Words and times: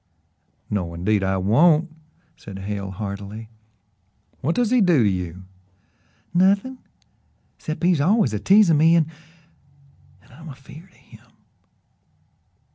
"No, 0.67 0.95
indeed, 0.95 1.21
I 1.23 1.37
won't," 1.37 1.95
said 2.35 2.57
Hale 2.57 2.89
heartily. 2.89 3.49
"What 4.39 4.55
does 4.55 4.71
he 4.71 4.81
do 4.81 5.03
to 5.03 5.07
you?" 5.07 5.43
"Nothin' 6.33 6.79
'cept 7.59 7.83
he's 7.83 8.01
always 8.01 8.33
a 8.33 8.39
teasin' 8.39 8.77
me, 8.79 8.95
an' 8.95 9.11
an' 10.23 10.31
I'm 10.31 10.49
afeered 10.49 10.89
o' 10.91 10.95
him." 10.97 11.27